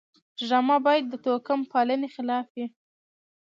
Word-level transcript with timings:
ډرامه 0.45 0.77
باید 0.85 1.05
د 1.09 1.13
توکم 1.23 1.59
پالنې 1.71 2.07
خلاف 2.15 2.47
وي 2.55 2.65